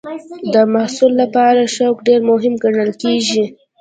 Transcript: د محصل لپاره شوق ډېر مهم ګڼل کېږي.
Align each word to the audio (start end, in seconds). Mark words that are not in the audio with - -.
د 0.53 0.55
محصل 0.73 1.11
لپاره 1.21 1.61
شوق 1.75 1.97
ډېر 2.07 2.21
مهم 2.31 2.53
ګڼل 2.63 2.91
کېږي. 3.01 3.43